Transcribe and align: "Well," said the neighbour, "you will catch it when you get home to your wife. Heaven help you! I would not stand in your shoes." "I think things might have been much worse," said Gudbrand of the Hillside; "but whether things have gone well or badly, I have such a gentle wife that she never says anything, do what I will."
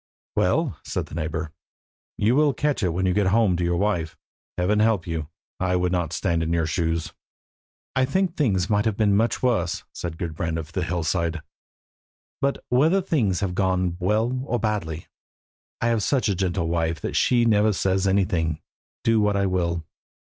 "Well," 0.35 0.79
said 0.83 1.05
the 1.05 1.13
neighbour, 1.13 1.51
"you 2.17 2.35
will 2.35 2.55
catch 2.55 2.81
it 2.81 2.89
when 2.89 3.05
you 3.05 3.13
get 3.13 3.27
home 3.27 3.55
to 3.55 3.63
your 3.63 3.77
wife. 3.77 4.17
Heaven 4.57 4.79
help 4.79 5.05
you! 5.05 5.27
I 5.59 5.75
would 5.75 5.91
not 5.91 6.11
stand 6.11 6.41
in 6.41 6.51
your 6.51 6.65
shoes." 6.65 7.13
"I 7.95 8.05
think 8.05 8.35
things 8.35 8.67
might 8.67 8.85
have 8.85 8.97
been 8.97 9.15
much 9.15 9.43
worse," 9.43 9.83
said 9.93 10.17
Gudbrand 10.17 10.57
of 10.57 10.71
the 10.71 10.81
Hillside; 10.83 11.41
"but 12.41 12.65
whether 12.69 12.99
things 12.99 13.41
have 13.41 13.53
gone 13.53 13.95
well 13.99 14.41
or 14.47 14.57
badly, 14.59 15.05
I 15.81 15.89
have 15.89 16.01
such 16.01 16.27
a 16.27 16.33
gentle 16.33 16.67
wife 16.67 16.99
that 17.01 17.15
she 17.15 17.45
never 17.45 17.71
says 17.71 18.07
anything, 18.07 18.59
do 19.03 19.21
what 19.21 19.37
I 19.37 19.45
will." 19.45 19.85